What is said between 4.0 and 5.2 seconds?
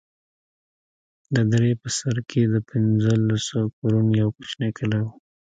يو كوچنى كلى و.